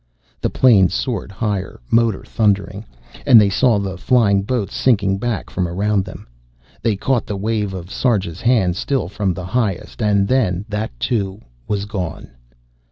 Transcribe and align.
The 0.41 0.49
plane 0.49 0.89
soared 0.89 1.31
higher, 1.31 1.79
motor 1.91 2.23
thundering, 2.23 2.85
and 3.23 3.39
they 3.39 3.51
saw 3.51 3.77
the 3.77 3.99
flying 3.99 4.41
boats 4.41 4.75
sinking 4.75 5.19
back 5.19 5.51
from 5.51 5.67
around 5.67 6.05
them. 6.05 6.25
They 6.81 6.95
caught 6.95 7.27
the 7.27 7.37
wave 7.37 7.75
of 7.75 7.91
Sarja's 7.91 8.41
hand 8.41 8.75
still 8.75 9.07
from 9.07 9.35
the 9.35 9.45
highest, 9.45 10.01
and 10.01 10.27
then 10.27 10.65
that, 10.69 10.89
too, 10.99 11.41
was 11.67 11.85
gone. 11.85 12.31